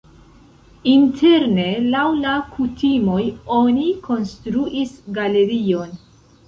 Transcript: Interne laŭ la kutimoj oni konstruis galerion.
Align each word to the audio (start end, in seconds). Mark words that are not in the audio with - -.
Interne 0.91 1.67
laŭ 1.97 2.07
la 2.23 2.33
kutimoj 2.55 3.21
oni 3.61 3.87
konstruis 4.11 5.01
galerion. 5.21 5.99